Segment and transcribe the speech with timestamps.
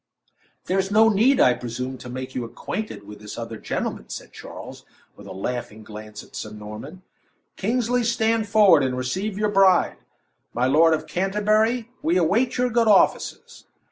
[0.65, 4.83] "There's no need, I presume, to make you acquainted with this other gentleman," said Charles,
[5.15, 7.03] with a laughing glance at Sir Norman.
[7.55, 9.97] "Kingsley, stand forward and receive your bride.
[10.55, 13.65] My Lord of Canterbury, we await your good offices."